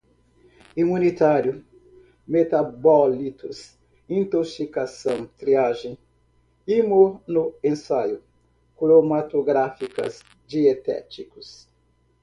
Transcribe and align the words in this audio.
imunitário, 0.75 1.63
metabólitos, 2.27 3.77
intoxicação, 4.09 5.27
triagem, 5.37 5.95
imunoensaio, 6.67 8.23
cromatográficas, 8.75 10.23
dietéticos 10.47 11.67